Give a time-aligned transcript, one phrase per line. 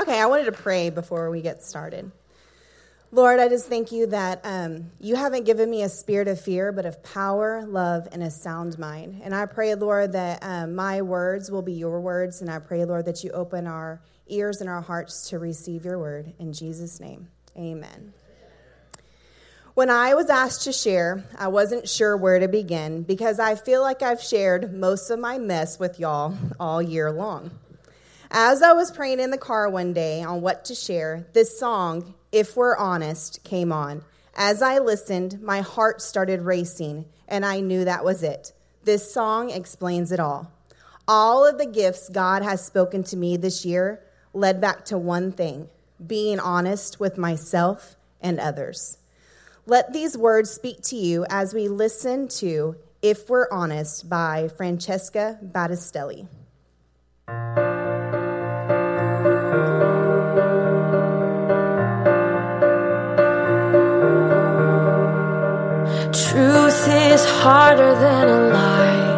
[0.00, 2.10] Okay, I wanted to pray before we get started.
[3.12, 6.72] Lord, I just thank you that um, you haven't given me a spirit of fear,
[6.72, 9.20] but of power, love, and a sound mind.
[9.22, 12.40] And I pray, Lord, that um, my words will be your words.
[12.40, 15.98] And I pray, Lord, that you open our ears and our hearts to receive your
[15.98, 16.32] word.
[16.38, 18.14] In Jesus' name, amen.
[19.74, 23.82] When I was asked to share, I wasn't sure where to begin because I feel
[23.82, 27.50] like I've shared most of my mess with y'all all year long.
[28.32, 32.14] As I was praying in the car one day on what to share, this song,
[32.30, 34.04] If We're Honest, came on.
[34.36, 38.52] As I listened, my heart started racing, and I knew that was it.
[38.84, 40.52] This song explains it all.
[41.08, 44.00] All of the gifts God has spoken to me this year
[44.32, 45.68] led back to one thing
[46.06, 48.96] being honest with myself and others.
[49.66, 55.40] Let these words speak to you as we listen to If We're Honest by Francesca
[55.44, 56.28] Battistelli.
[67.40, 69.08] Harder than a lie.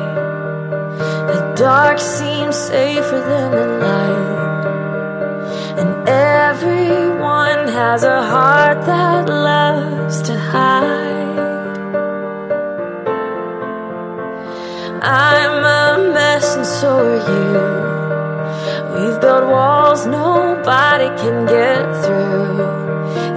[1.30, 4.64] The dark seems safer than the light.
[5.80, 11.22] And everyone has a heart that loves to hide.
[15.02, 17.50] I'm a mess and so are you.
[18.94, 22.82] We've built walls nobody can get through.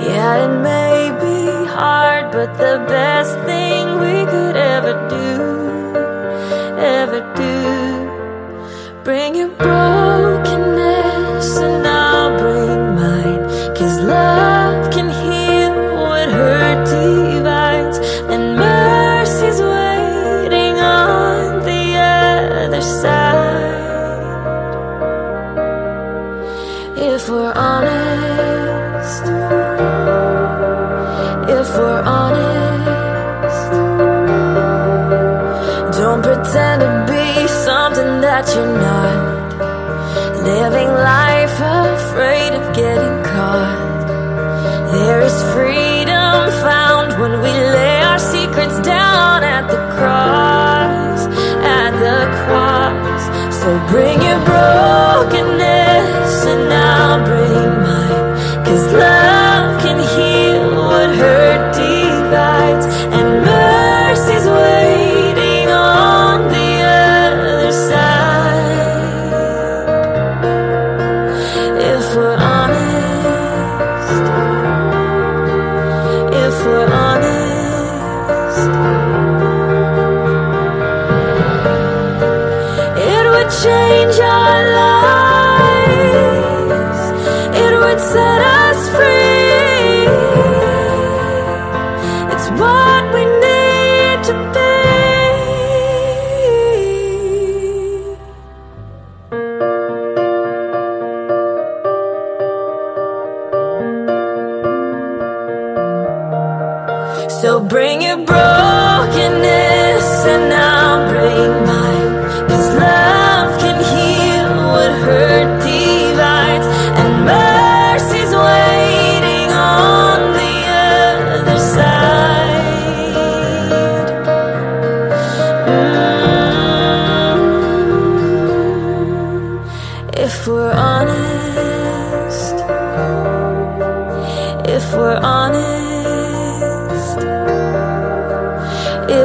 [0.08, 3.74] Yeah, it may be hard, but the best thing
[9.05, 13.43] Bring your brokenness and I'll bring mine.
[13.77, 17.99] Cause love can heal what hurt divides,
[18.33, 21.97] and mercy's waiting on the
[22.63, 23.83] other side.
[26.97, 29.23] If we're honest,
[31.59, 33.71] if we're honest,
[35.99, 37.47] don't pretend to be
[38.21, 39.35] that you're not.
[40.43, 44.91] Living life afraid of getting caught.
[44.91, 45.94] There is freedom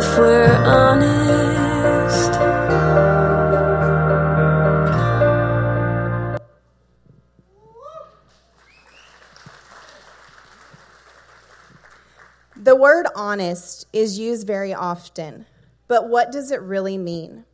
[0.01, 2.33] if we're honest.
[12.57, 15.45] The word honest is used very often,
[15.87, 17.45] but what does it really mean?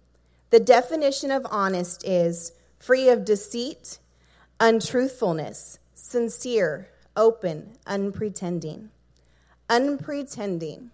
[0.51, 3.99] The definition of honest is free of deceit,
[4.61, 8.91] untruthfulness, sincere, open, unpretending.
[9.69, 10.92] Unpretending.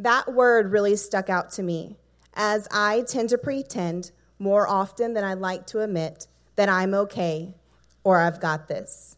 [0.00, 1.94] That word really stuck out to me,
[2.32, 6.26] as I tend to pretend more often than I like to admit
[6.56, 7.54] that I'm okay
[8.02, 9.16] or I've got this.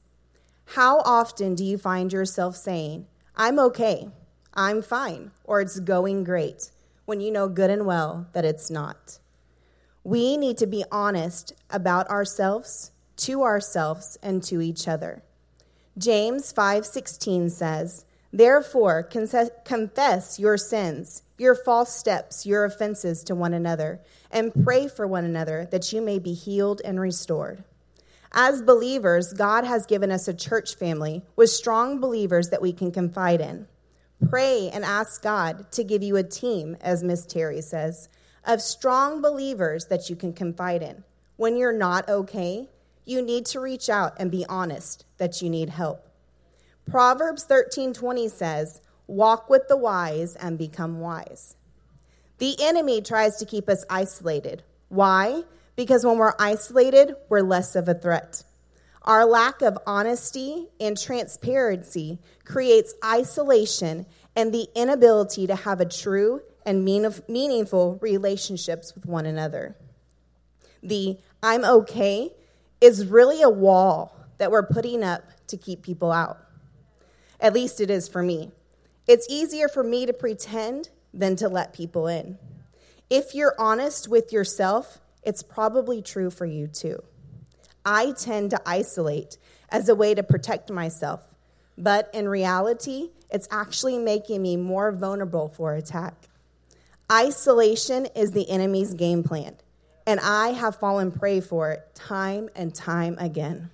[0.65, 3.07] How often do you find yourself saying,
[3.37, 4.09] I'm okay,
[4.55, 6.73] I'm fine, or it's going great,
[7.05, 9.21] when you know good and well that it's not?
[10.03, 15.23] We need to be honest about ourselves, to ourselves, and to each other.
[15.97, 24.01] James 5:16 says, "Therefore confess your sins, your false steps, your offenses to one another,
[24.31, 27.65] and pray for one another that you may be healed and restored."
[28.33, 32.91] As believers, God has given us a church family with strong believers that we can
[32.91, 33.67] confide in.
[34.31, 38.09] Pray and ask God to give you a team, as Miss Terry says,
[38.47, 41.05] of strong believers that you can confide in.
[41.37, 42.71] When you're not okay,
[43.05, 46.07] you need to reach out and be honest that you need help.
[46.91, 51.57] Proverbs 13:20 says, "Walk with the wise and become wise."
[52.39, 54.63] The enemy tries to keep us isolated.
[54.89, 55.45] Why?
[55.77, 58.43] Because when we're isolated, we're less of a threat.
[59.05, 64.07] Our lack of honesty and transparency creates isolation
[64.37, 69.77] and the inability to have a true and meaningful relationships with one another.
[70.83, 72.35] The I'm okay
[72.81, 76.39] is really a wall that we're putting up to keep people out.
[77.43, 78.53] At least it is for me.
[79.09, 82.39] It's easier for me to pretend than to let people in.
[83.11, 87.03] If you're honest with yourself, it's probably true for you too.
[87.85, 91.21] I tend to isolate as a way to protect myself,
[91.77, 96.15] but in reality, it's actually making me more vulnerable for attack.
[97.11, 99.57] Isolation is the enemy's game plan,
[100.07, 103.71] and I have fallen prey for it time and time again.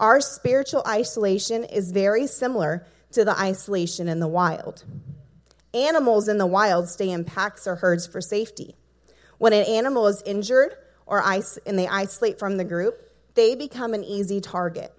[0.00, 4.82] Our spiritual isolation is very similar to the isolation in the wild.
[5.74, 8.76] Animals in the wild stay in packs or herds for safety.
[9.36, 10.74] When an animal is injured
[11.04, 12.98] or is- and they isolate from the group,
[13.34, 14.90] they become an easy target.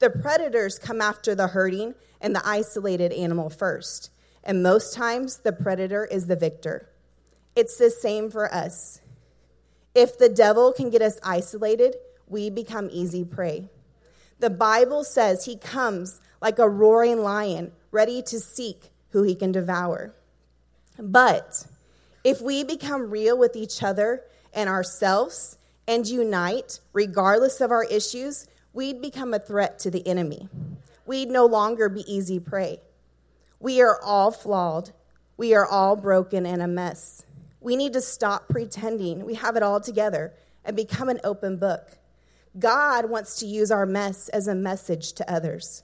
[0.00, 4.10] The predators come after the herding and the isolated animal first,
[4.42, 6.88] and most times the predator is the victor.
[7.54, 9.00] It's the same for us.
[9.94, 13.70] If the devil can get us isolated, we become easy prey.
[14.40, 19.52] The Bible says he comes like a roaring lion, ready to seek who he can
[19.52, 20.14] devour.
[20.98, 21.66] But
[22.24, 28.46] if we become real with each other and ourselves and unite, regardless of our issues,
[28.72, 30.48] we'd become a threat to the enemy.
[31.06, 32.80] We'd no longer be easy prey.
[33.60, 34.90] We are all flawed.
[35.36, 37.24] We are all broken and a mess.
[37.60, 40.32] We need to stop pretending we have it all together
[40.64, 41.98] and become an open book.
[42.58, 45.82] God wants to use our mess as a message to others.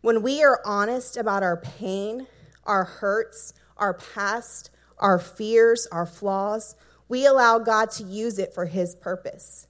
[0.00, 2.26] When we are honest about our pain,
[2.64, 6.76] our hurts, our past, our fears, our flaws,
[7.08, 9.66] we allow God to use it for His purpose.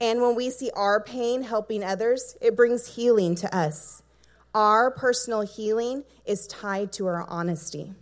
[0.00, 4.02] And when we see our pain helping others, it brings healing to us.
[4.54, 7.92] Our personal healing is tied to our honesty.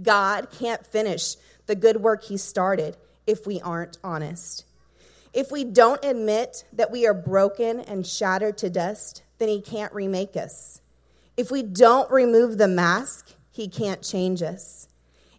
[0.00, 2.96] God can't finish the good work He started
[3.26, 4.64] if we aren't honest.
[5.32, 9.92] If we don't admit that we are broken and shattered to dust, then He can't
[9.94, 10.80] remake us.
[11.36, 14.88] If we don't remove the mask, He can't change us.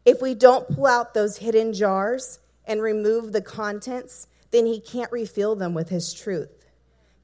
[0.04, 5.12] If we don't pull out those hidden jars and remove the contents, then He can't
[5.12, 6.66] refill them with His truth.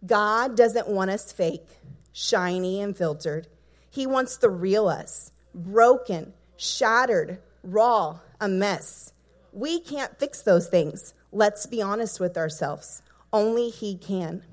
[0.06, 1.68] God doesn't want us fake,
[2.13, 3.48] shiny, and filtered.
[3.89, 9.12] He wants the real us, broken, shattered, raw, a mess.
[9.51, 11.16] We can't fix those things.
[11.31, 13.02] Let's be honest with ourselves.
[13.31, 14.44] Only He can.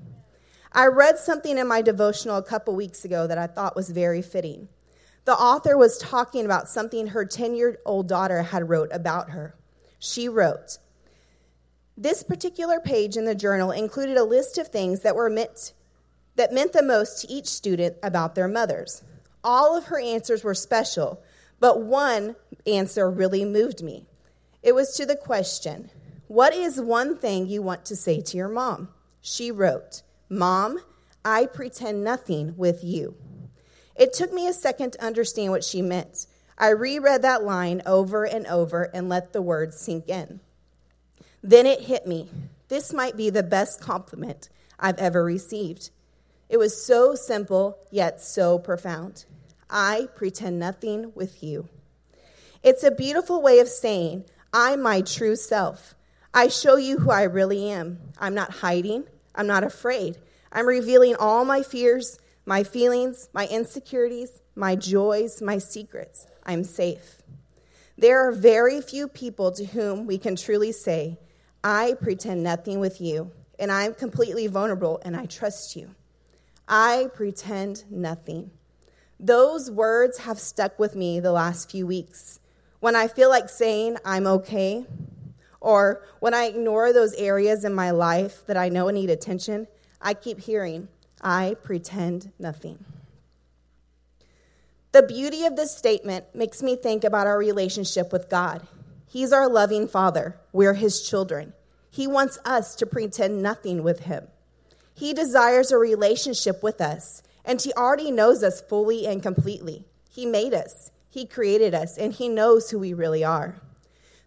[0.71, 4.21] I read something in my devotional a couple weeks ago that I thought was very
[4.21, 4.69] fitting.
[5.25, 9.55] The author was talking about something her 10 year old daughter had wrote about her.
[9.99, 10.77] She wrote,
[11.97, 15.73] This particular page in the journal included a list of things that were meant
[16.35, 19.03] that meant the most to each student about their mothers.
[19.43, 21.21] All of her answers were special,
[21.59, 22.35] but one
[22.67, 24.05] answer really moved me.
[24.61, 25.89] It was to the question,
[26.27, 28.89] What is one thing you want to say to your mom?
[29.21, 30.79] She wrote, Mom,
[31.23, 33.15] I pretend nothing with you.
[33.95, 36.27] It took me a second to understand what she meant.
[36.57, 40.39] I reread that line over and over and let the words sink in.
[41.41, 42.29] Then it hit me.
[42.67, 45.91] This might be the best compliment I've ever received.
[46.49, 49.25] It was so simple, yet so profound.
[49.69, 51.69] I pretend nothing with you.
[52.63, 55.95] It's a beautiful way of saying, I'm my true self.
[56.37, 57.97] I show you who I really am.
[58.19, 59.05] I'm not hiding.
[59.33, 60.19] I'm not afraid.
[60.51, 66.27] I'm revealing all my fears, my feelings, my insecurities, my joys, my secrets.
[66.45, 67.23] I'm safe.
[67.97, 71.17] There are very few people to whom we can truly say,
[71.63, 75.95] I pretend nothing with you, and I'm completely vulnerable, and I trust you.
[76.67, 78.51] I pretend nothing.
[79.19, 82.39] Those words have stuck with me the last few weeks.
[82.79, 84.85] When I feel like saying I'm okay,
[85.59, 89.67] or when I ignore those areas in my life that I know need attention,
[90.01, 90.87] I keep hearing,
[91.21, 92.83] I pretend nothing.
[94.91, 98.65] The beauty of this statement makes me think about our relationship with God.
[99.07, 101.53] He's our loving Father, we're His children.
[101.89, 104.27] He wants us to pretend nothing with Him.
[104.93, 109.85] He desires a relationship with us, and He already knows us fully and completely.
[110.09, 113.55] He made us, He created us, and He knows who we really are.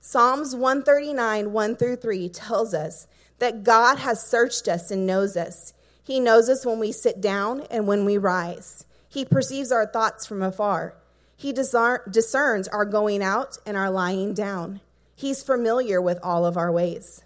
[0.03, 3.07] Psalms 139, 1 through 3 tells us
[3.39, 5.75] that God has searched us and knows us.
[6.03, 8.87] He knows us when we sit down and when we rise.
[9.09, 10.95] He perceives our thoughts from afar.
[11.37, 14.81] He discerns our going out and our lying down.
[15.15, 17.23] He's familiar with all of our ways.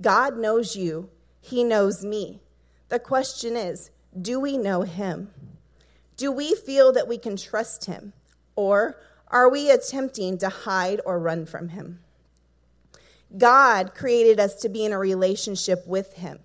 [0.00, 2.40] God knows you, He knows me.
[2.88, 3.90] The question is
[4.20, 5.30] do we know Him?
[6.16, 8.12] Do we feel that we can trust Him?
[8.54, 8.96] Or
[9.30, 12.00] are we attempting to hide or run from Him?
[13.36, 16.38] God created us to be in a relationship with Him.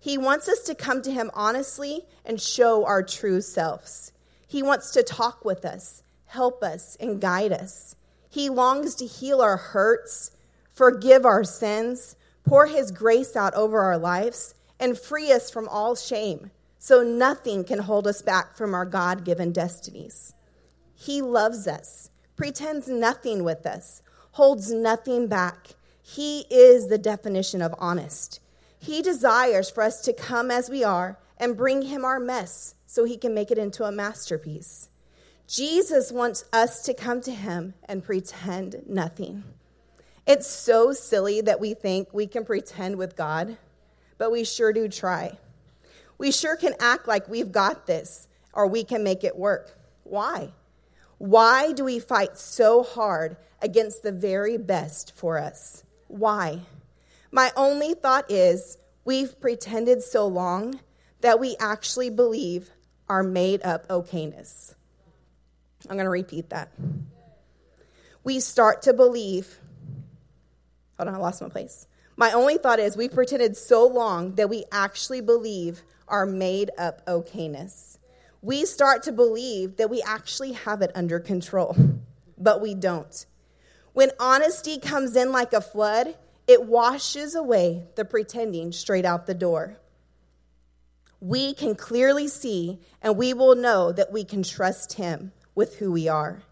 [0.00, 4.12] He wants us to come to Him honestly and show our true selves.
[4.46, 7.96] He wants to talk with us, help us, and guide us.
[8.28, 10.32] He longs to heal our hurts,
[10.72, 15.94] forgive our sins, pour His grace out over our lives, and free us from all
[15.94, 20.34] shame so nothing can hold us back from our God given destinies.
[20.94, 25.70] He loves us, pretends nothing with us, holds nothing back.
[26.02, 28.40] He is the definition of honest.
[28.78, 33.04] He desires for us to come as we are and bring Him our mess so
[33.04, 34.88] He can make it into a masterpiece.
[35.46, 39.44] Jesus wants us to come to Him and pretend nothing.
[40.26, 43.58] It's so silly that we think we can pretend with God
[44.18, 45.38] but we sure do try.
[46.18, 49.76] We sure can act like we've got this or we can make it work.
[50.04, 50.52] Why?
[51.24, 55.82] Why do we fight so hard against the very best for us?
[56.06, 56.60] Why?
[57.32, 58.76] My only thought is
[59.06, 60.80] we've pretended so long
[61.22, 62.68] that we actually believe
[63.08, 64.74] our made up okayness.
[65.88, 66.70] I'm going to repeat that.
[68.22, 69.58] We start to believe,
[70.98, 71.86] hold on, I lost my place.
[72.18, 77.06] My only thought is we've pretended so long that we actually believe our made up
[77.06, 77.96] okayness.
[78.44, 81.74] We start to believe that we actually have it under control,
[82.36, 83.24] but we don't.
[83.94, 86.14] When honesty comes in like a flood,
[86.46, 89.78] it washes away the pretending straight out the door.
[91.20, 95.90] We can clearly see and we will know that we can trust Him with who
[95.90, 96.42] we are.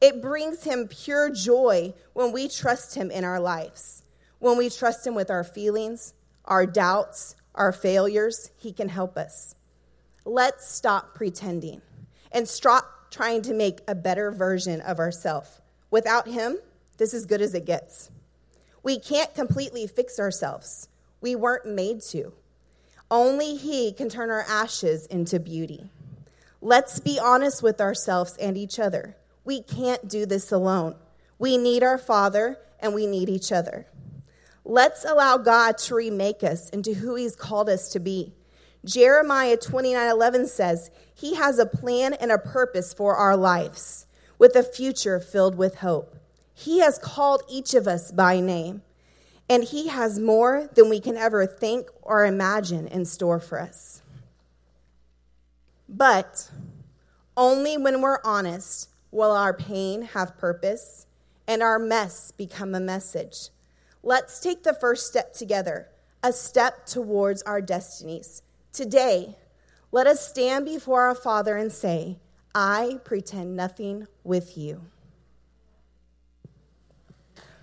[0.00, 4.04] It brings Him pure joy when we trust Him in our lives.
[4.38, 6.14] When we trust Him with our feelings,
[6.46, 9.54] our doubts, our failures, He can help us.
[10.24, 11.82] Let's stop pretending
[12.30, 15.60] and stop trying to make a better version of ourselves.
[15.90, 16.58] Without Him,
[16.96, 18.10] this is good as it gets.
[18.82, 20.88] We can't completely fix ourselves.
[21.20, 22.32] We weren't made to.
[23.10, 25.90] Only He can turn our ashes into beauty.
[26.60, 29.16] Let's be honest with ourselves and each other.
[29.44, 30.94] We can't do this alone.
[31.38, 33.86] We need our Father and we need each other.
[34.64, 38.32] Let's allow God to remake us into who He's called us to be.
[38.84, 44.06] Jeremiah 29 11 says, He has a plan and a purpose for our lives,
[44.38, 46.16] with a future filled with hope.
[46.54, 48.82] He has called each of us by name,
[49.48, 54.02] and He has more than we can ever think or imagine in store for us.
[55.88, 56.50] But
[57.36, 61.06] only when we're honest will our pain have purpose
[61.46, 63.50] and our mess become a message.
[64.02, 65.88] Let's take the first step together,
[66.22, 68.42] a step towards our destinies.
[68.72, 69.36] Today,
[69.90, 72.16] let us stand before our Father and say,
[72.54, 74.80] I pretend nothing with you.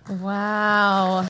[0.07, 1.25] Wow.